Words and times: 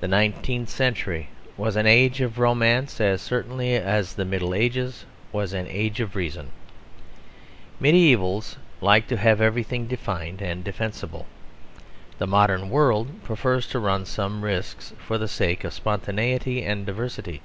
The 0.00 0.08
nineteenth 0.08 0.70
century 0.70 1.28
was 1.58 1.76
an 1.76 1.86
age 1.86 2.22
of 2.22 2.38
romance 2.38 2.98
as 2.98 3.20
certainly 3.20 3.74
as 3.74 4.14
the 4.14 4.24
Middle 4.24 4.54
Ages 4.54 5.04
was 5.32 5.52
an 5.52 5.66
age 5.68 6.00
of 6.00 6.16
reason. 6.16 6.48
Mediævals 7.78 8.56
liked 8.80 9.10
to 9.10 9.18
have 9.18 9.42
everything 9.42 9.86
defined 9.86 10.40
and 10.40 10.64
defensible; 10.64 11.26
the 12.16 12.26
modern 12.26 12.70
world 12.70 13.22
prefers 13.22 13.66
to 13.66 13.78
run 13.78 14.06
some 14.06 14.40
risks 14.42 14.94
for 14.96 15.18
the 15.18 15.28
sake 15.28 15.62
of 15.62 15.74
spontaneity 15.74 16.62
and 16.64 16.86
diversity. 16.86 17.42